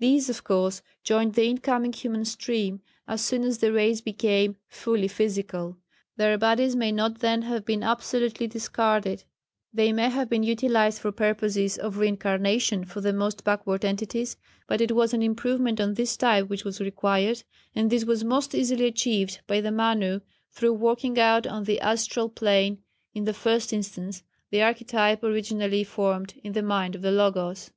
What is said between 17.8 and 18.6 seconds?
this was most